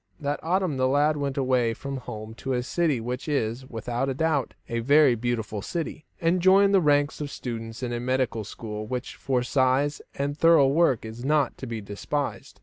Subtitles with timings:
[0.19, 4.55] That autumn the lad went away from home to a city which is, without doubt,
[4.67, 9.13] a very beautiful city, and joined the ranks of students in a medical school which
[9.15, 12.59] for size and thorough work is not to be despised.